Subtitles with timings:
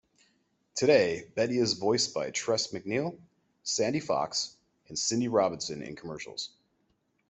[0.73, 3.19] Today, Betty is voiced by Tress MacNeille,
[3.61, 4.55] Sandy Fox
[4.87, 6.49] and Cindy Robinson in commercials.